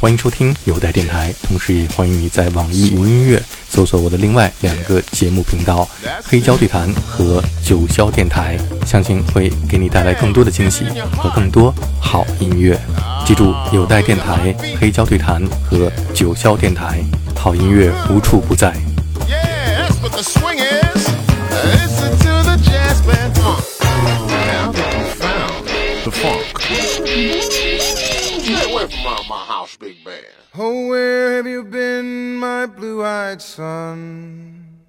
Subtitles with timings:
[0.00, 5.88] 欢迎收听有待电台，同时也欢迎你在网易云音乐搜索我的另外两个节目频道
[6.22, 10.84] “黑胶对谈”和“九霄电台”，相信会给你带来更多的惊喜
[11.16, 12.78] 和更多好音乐。
[13.24, 17.02] 记住，有待电台、黑胶对谈和九霄电台，
[17.34, 18.74] 好音乐无处不在。
[29.78, 30.26] Big band.
[30.56, 34.80] Oh, where have you been, my blue-eyed son?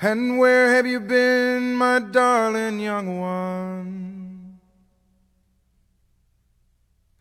[0.00, 4.58] And where have you been, my darling young one?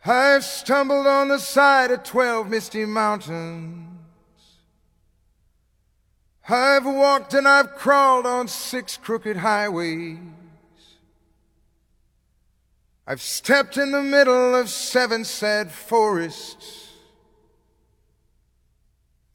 [0.04, 3.88] I've stumbled on the side of twelve misty mountains.
[6.50, 10.18] I've walked and I've crawled on six crooked highways.
[13.08, 16.90] I've stepped in the middle of seven sad forests.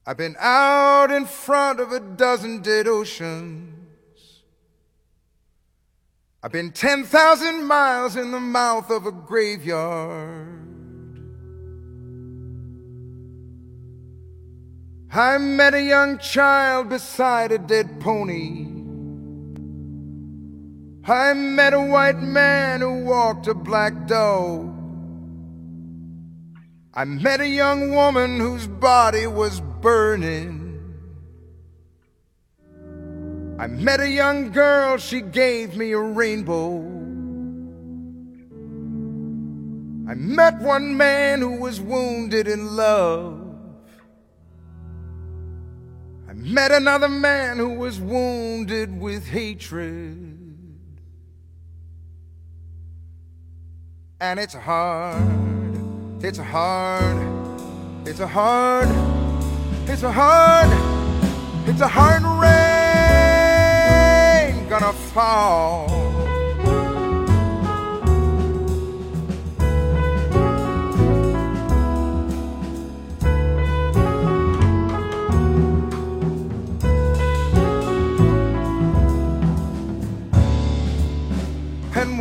[0.06, 3.72] I've been out in front of a dozen dead oceans.
[6.42, 10.56] I've been 10,000 miles in the mouth of a graveyard.
[15.10, 18.75] I met a young child beside a dead pony.
[21.08, 24.74] I met a white man who walked a black dog.
[26.92, 30.64] I met a young woman whose body was burning.
[33.56, 36.78] I met a young girl, she gave me a rainbow.
[40.10, 43.44] I met one man who was wounded in love.
[46.28, 50.35] I met another man who was wounded with hatred.
[54.18, 57.18] And it's hard, it's hard,
[58.08, 58.88] it's a hard,
[59.86, 60.70] it's a hard,
[61.68, 62.56] it's a hard rain
[64.70, 66.05] gonna fall.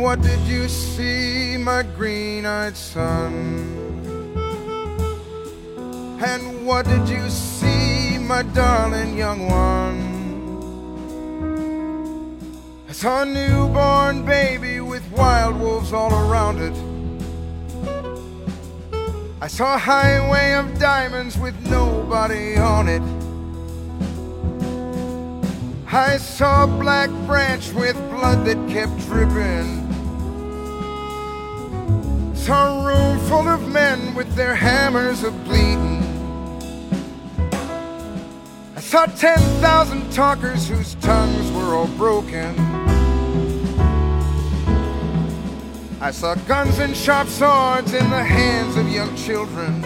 [0.06, 1.26] What did you see?
[1.66, 3.32] my green eyed son.
[6.24, 9.98] And what did you see, my darling young one?
[12.88, 16.76] I saw a newborn baby with wild wolves all around it.
[19.40, 23.02] I saw a highway of diamonds with nobody on it.
[25.92, 29.85] I saw a black branch with blood that kept dripping
[32.46, 36.00] saw a room full of men with their hammers a bleeding.
[38.76, 42.56] I saw 10,000 talkers whose tongues were all broken.
[46.00, 49.84] I saw guns and sharp swords in the hands of young children.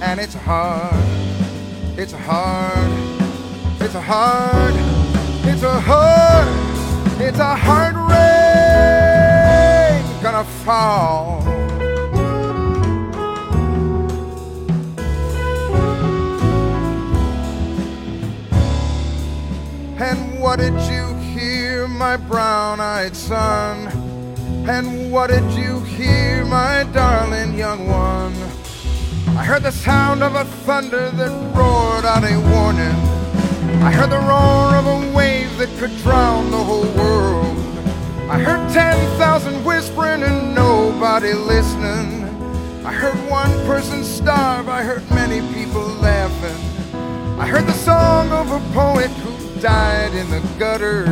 [0.00, 0.94] And it's hard,
[1.98, 2.92] it's hard,
[3.80, 4.74] it's hard,
[5.44, 6.71] it's a hard.
[7.24, 8.42] It's a hard rain
[10.22, 11.40] gonna fall.
[19.98, 23.86] And what did you hear, my brown eyed son?
[24.68, 28.34] And what did you hear, my darling young one?
[29.38, 33.21] I heard the sound of a thunder that roared out a warning.
[33.84, 37.58] I heard the roar of a wave that could drown the whole world.
[38.30, 42.22] I heard 10,000 whispering and nobody listening.
[42.86, 46.60] I heard one person starve, I heard many people laughing.
[47.40, 51.04] I heard the song of a poet who died in the gutter.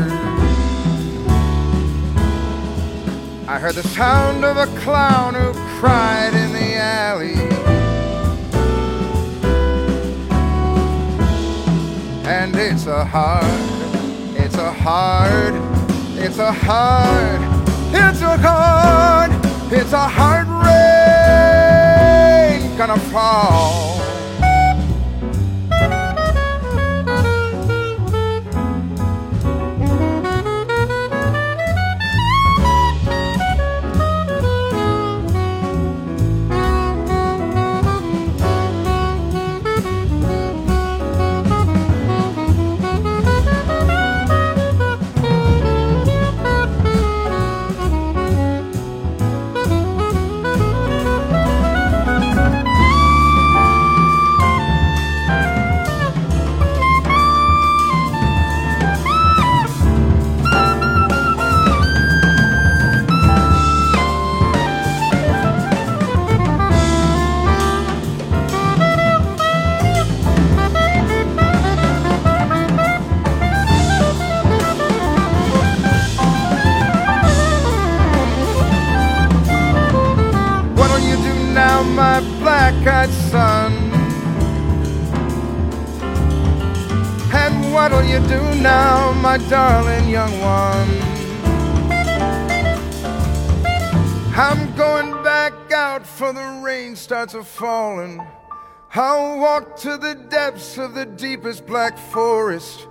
[3.48, 7.69] I heard the sound of a clown who cried in the alley.
[12.30, 13.80] And it's a hard
[14.50, 15.54] it's a hard,
[16.16, 17.40] it's a hard,
[17.94, 19.30] it's a hard,
[19.72, 20.76] it's a hard rain
[22.76, 23.79] gonna fall.
[87.80, 90.90] What'll you do now, my darling young one?
[94.36, 98.20] I'm going back out for the rain starts a falling.
[98.94, 102.86] I'll walk to the depths of the deepest black forest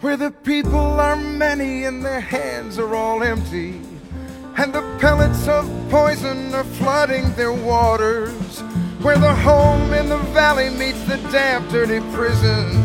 [0.00, 3.80] where the people are many and their hands are all empty.
[4.56, 8.62] And the pellets of poison are flooding their waters.
[9.00, 12.83] Where the home in the valley meets the damp, dirty prison.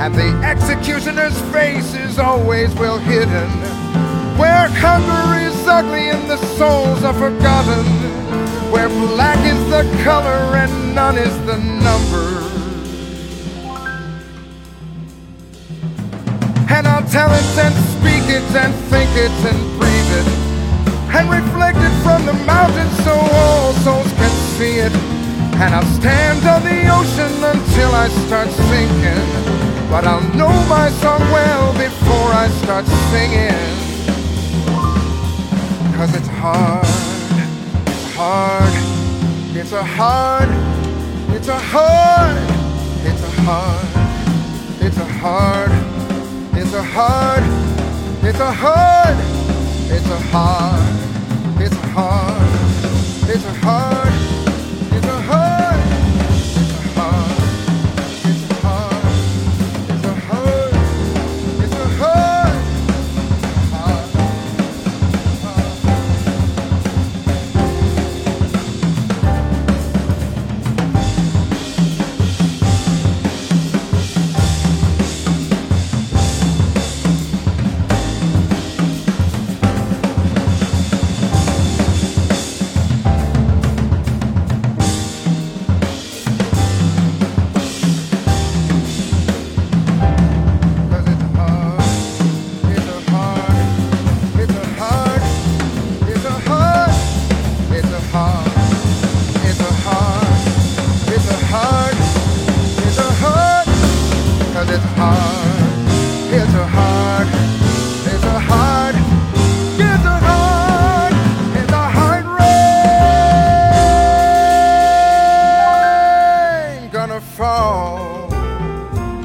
[0.00, 3.48] And the executioner's face is always well hidden.
[4.38, 7.84] Where hunger is ugly and the souls are forgotten.
[8.70, 12.28] Where black is the color and none is the number.
[16.72, 20.28] And I'll tell it and speak it and think it and breathe it
[21.10, 24.92] and reflect it from the mountains so all souls can see it.
[25.58, 29.47] And I'll stand on the ocean until I start sinking.
[29.90, 33.58] But I'll know my song well before I start singing.
[35.96, 36.86] Cause it's hard,
[37.86, 38.74] it's hard,
[39.56, 40.48] it's a hard,
[41.34, 42.36] it's a hard,
[43.04, 43.86] it's a hard,
[44.80, 45.72] it's a hard,
[46.54, 47.42] it's a hard,
[48.22, 49.16] it's a hard,
[49.90, 51.08] it's a hard.
[51.60, 54.27] It's a hard, it's a hard,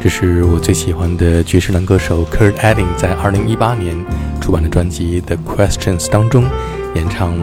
[0.03, 4.05] 这是我最喜欢的爵士男歌手 Kurt Elling 在2018年
[4.41, 6.43] 出版的专辑《The Questions》当中
[6.93, 7.33] 演唱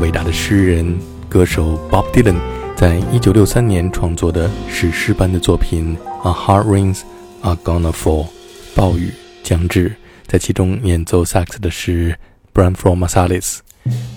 [0.00, 0.98] 伟大的诗人
[1.28, 2.38] 歌手 Bob Dylan
[2.74, 5.94] 在1963年创作的史诗般的作品
[6.26, 7.02] 《A Hard Rains
[7.42, 8.24] Are Gonna Fall》，
[8.74, 9.12] 暴雨
[9.42, 9.94] 将至。
[10.26, 12.16] 在其中演奏萨克斯的是
[12.54, 13.58] Branford Marsalis。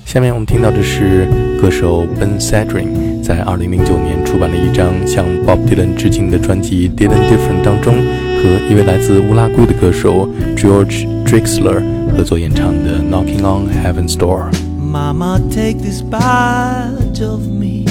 [0.06, 1.28] 下面我们听到的是
[1.62, 11.82] 歌手 Ben Sedrin 在2009年出版的一张向 Bob Dylan 致敬的专辑《Dylan Different》当中，和一位来自乌拉圭的歌手 George Drexler
[12.17, 14.51] 合作演唱的《Knocking on Heaven's Door》。
[14.79, 17.84] Mama, take this badge of me.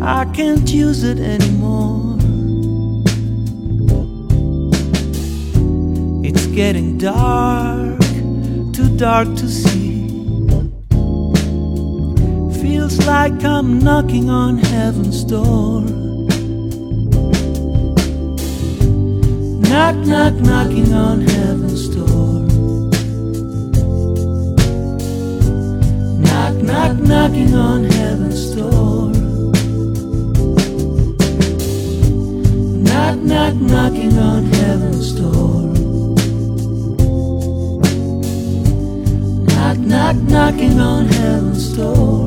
[0.00, 2.16] I can't use it anymore.
[6.24, 8.00] It's getting dark,
[8.72, 9.95] too dark to see.
[12.77, 15.81] Feels like I'm knocking on heaven's door.
[19.67, 22.45] Knock, knock, knocking on heaven's door.
[26.21, 29.09] Knock, knock, knocking on heaven's door.
[32.85, 35.61] Knock, knock, knocking on heaven's door.
[39.47, 42.26] Knock, knock, knocking on heaven's door.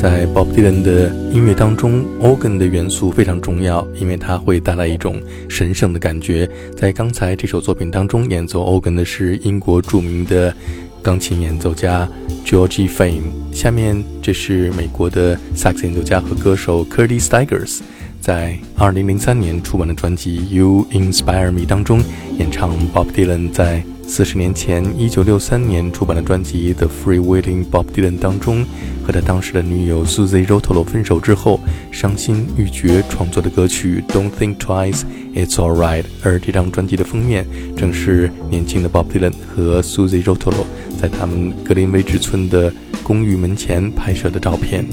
[0.00, 6.48] 在 Bob Dylan 的音乐当中，organ 的元素非常重要，因为它会带来一种神圣的感觉。
[6.74, 10.54] 在刚才这首作品当中，演奏 organ 的是英国著名的
[11.02, 12.08] 钢琴演奏家
[12.46, 13.24] Georgie Fame。
[13.52, 17.80] 下面这是美国的萨克斯演奏家和歌手 Curtis Stigers。
[18.22, 22.02] 在2003年出版的专辑《You Inspire Me》当中，
[22.38, 28.66] 演唱 Bob Dylan 在四十年前1963年出版的专辑《The Freewheeling Bob Dylan》当中，
[29.06, 31.60] 和他当时的女友 Susie Rotolo 分手之后，
[31.92, 35.02] 伤心欲绝创作的歌曲《Don't Think Twice,
[35.32, 36.02] It's Alright》。
[36.24, 40.64] 而这张专辑的封面正是年轻的 Bob Dylan 和 Susie Rotolo
[41.00, 42.72] 在他们格林威治村的
[43.04, 44.84] 公寓门前拍摄的照片。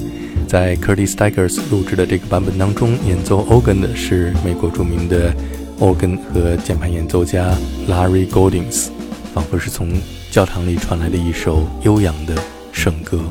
[0.48, 5.34] 在 Curtis Stigers 录制的这个版本当中，演奏 organ 的是美国著名的
[5.80, 7.58] organ 和键盘演奏家
[7.90, 8.90] Larry Goldings，
[9.38, 9.94] 仿佛是从
[10.32, 12.36] 教堂里传来的一首悠扬的
[12.72, 13.22] 圣歌。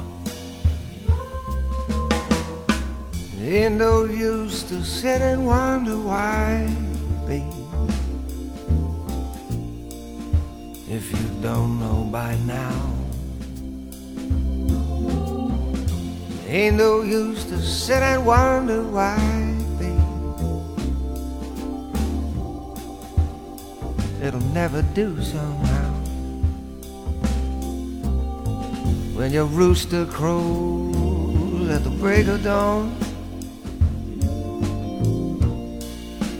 [29.16, 32.94] When your rooster crows at the break of dawn.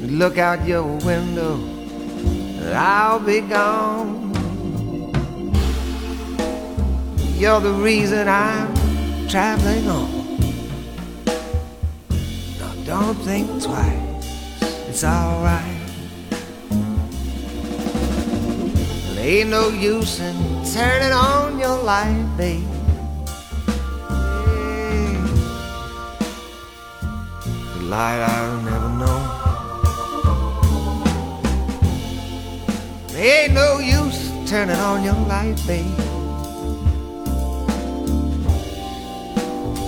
[0.03, 1.59] Look out your window,
[2.75, 4.33] I'll be gone.
[7.37, 8.75] You're the reason I'm
[9.27, 10.11] traveling on.
[12.59, 15.77] Now don't think twice, it's alright.
[19.19, 22.67] Ain't no use in turning on your light, babe.
[24.09, 25.27] Yeah.
[27.75, 29.21] The light I'll never know.
[33.09, 35.87] There ain't no use turning on your light, babe.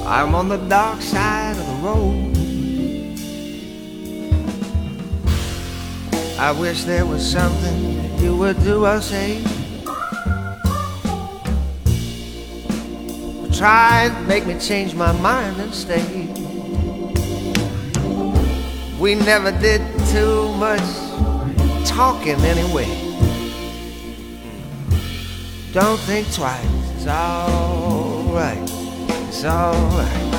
[0.07, 2.35] I'm on the dark side of the road.
[6.39, 9.43] I wish there was something you would do or say.
[13.59, 16.29] Try and make me change my mind and stay.
[19.01, 20.81] We never did too much
[21.85, 22.87] talking anyway.
[25.73, 28.59] Don't think twice, it's alright,
[29.27, 30.38] it's alright.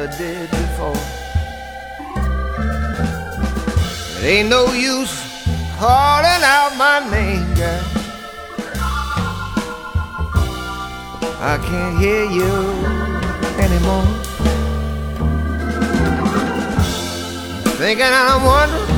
[0.00, 0.96] Never did before.
[4.18, 5.12] It ain't no use
[5.78, 7.84] calling out my name, girl.
[11.42, 12.54] I can't hear you
[13.64, 14.06] anymore.
[17.76, 18.90] Thinking I'm wondering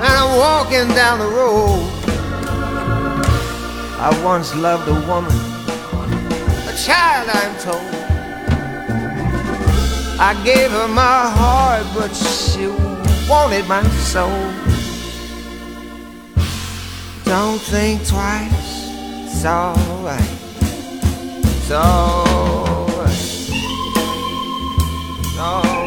[0.00, 1.86] and I'm walking down the road.
[3.98, 5.32] I once loved a woman,
[6.68, 7.99] a child, I'm told.
[10.22, 12.66] I gave her my heart, but she
[13.26, 14.28] wanted my soul.
[17.24, 18.90] Don't think twice,
[19.24, 20.20] it's alright.
[20.60, 23.08] It's alright.
[25.24, 25.79] It's alright.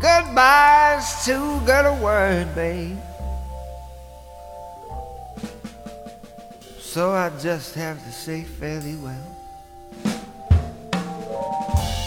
[0.00, 2.96] Goodbye's too good a word, babe.
[6.78, 9.36] So I just have to say fairly well.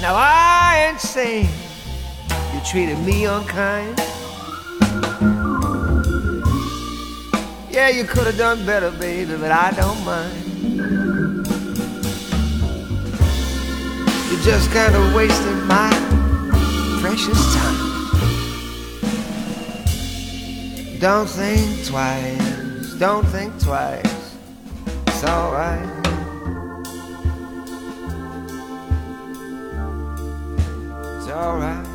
[0.02, 1.48] Now I ain't saying
[2.52, 4.00] you treated me unkind.
[7.70, 10.44] Yeah, you could have done better, baby, but I don't mind.
[14.32, 15.92] You just kind of wasted my
[17.16, 17.78] precious time.
[21.00, 24.36] Don't think twice, don't think twice.
[25.06, 25.90] It's alright.
[31.18, 31.93] It's alright.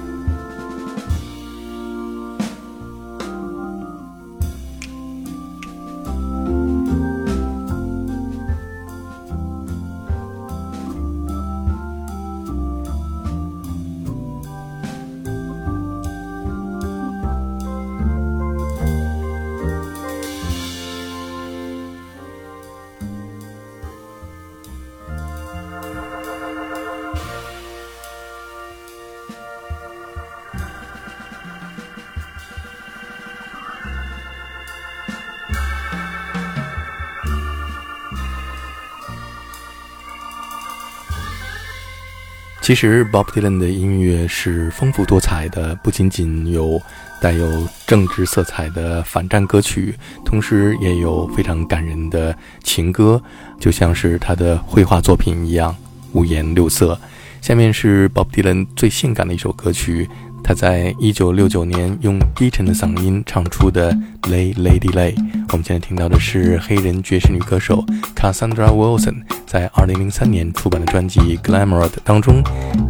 [42.69, 46.79] 其实 Bob Dylan 的音乐是丰富多彩的，不仅仅有
[47.19, 53.23] 带有政治色彩的反战歌曲，同时也有非常感人的情歌，
[53.59, 55.75] 就像是他的绘画作品一样，
[56.13, 57.01] 五颜六色。
[57.41, 60.07] 下面是 Bob Dylan 最性感的一首歌曲，
[60.49, 63.93] 他在一九六九年用低沉的嗓音唱出的
[64.31, 65.15] 《Lay Lady Lay》。
[65.53, 67.85] 我们现在听到的是黑人爵士女歌手
[68.17, 72.43] Cassandra Wilson 在二零零三年出版的专辑《Glamour》当中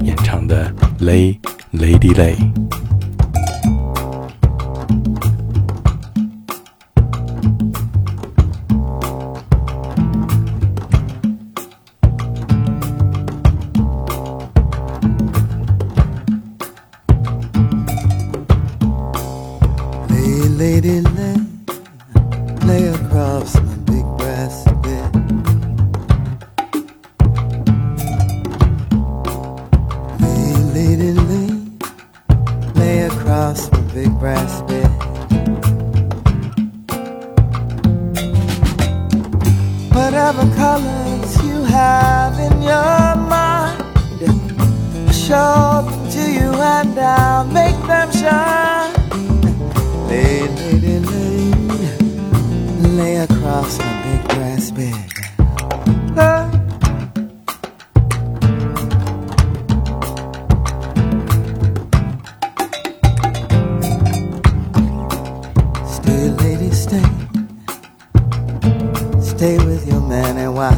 [0.05, 0.73] 演唱的
[1.05, 1.37] 《Lay
[1.73, 2.37] Lady Lay》。
[20.69, 21.28] Lady, lay,
[69.39, 70.75] Stay with your man and why?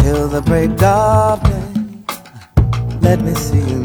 [0.00, 1.64] Till the break of day.
[3.00, 3.75] Let me see you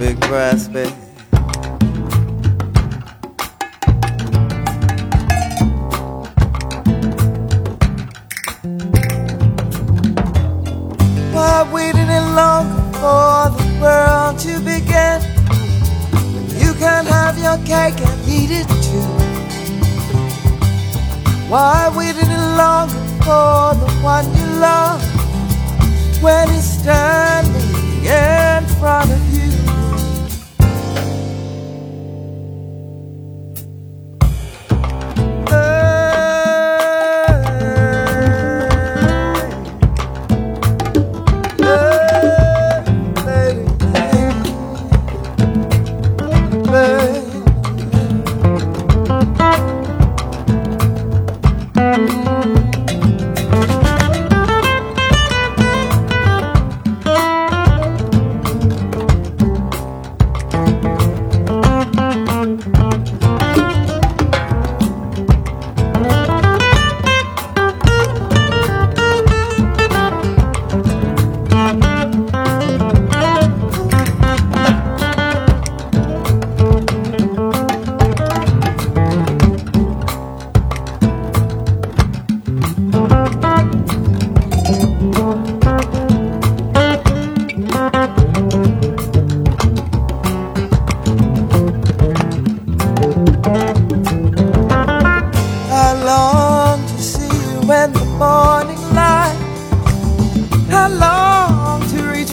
[0.00, 0.90] big brass bed.
[11.34, 15.20] Why waiting longer for the world to begin?
[16.62, 19.04] You can have your cake and eat it too.
[21.50, 25.02] Why wait any longer for the one you love
[26.22, 29.59] when he's standing in front of you?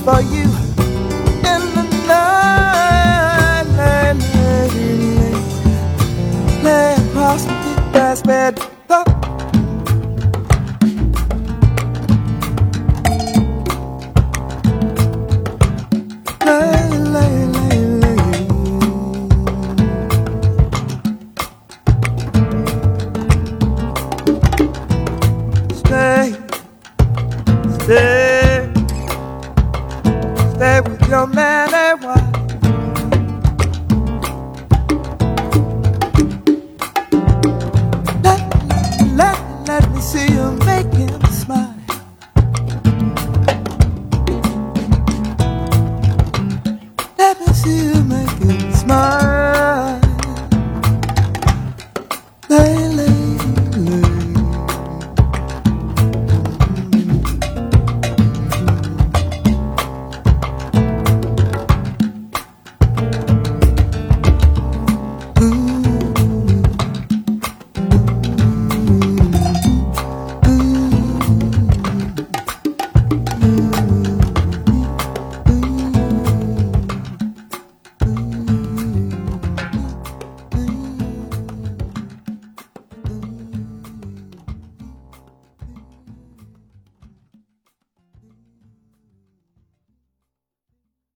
[0.08, 0.57] For you
[47.68, 47.97] You